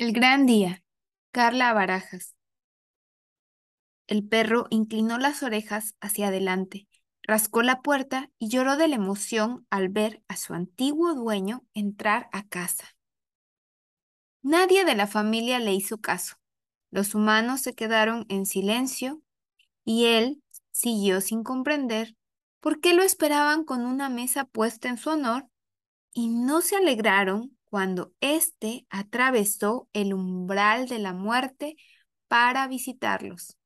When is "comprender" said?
21.42-22.16